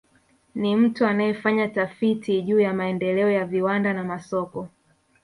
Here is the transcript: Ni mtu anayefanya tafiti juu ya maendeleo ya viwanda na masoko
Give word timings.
Ni 0.55 0.75
mtu 0.75 1.05
anayefanya 1.05 1.67
tafiti 1.67 2.41
juu 2.41 2.59
ya 2.59 2.73
maendeleo 2.73 3.29
ya 3.31 3.45
viwanda 3.45 3.93
na 3.93 4.03
masoko 4.03 4.67